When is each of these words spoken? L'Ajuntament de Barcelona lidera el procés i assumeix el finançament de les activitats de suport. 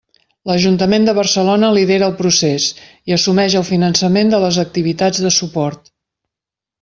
L'Ajuntament 0.51 1.03
de 1.07 1.13
Barcelona 1.17 1.67
lidera 1.75 2.07
el 2.11 2.15
procés 2.23 2.65
i 3.11 3.15
assumeix 3.19 3.59
el 3.61 3.67
finançament 3.71 4.33
de 4.35 4.41
les 4.45 4.59
activitats 4.67 5.23
de 5.27 5.33
suport. 5.41 5.93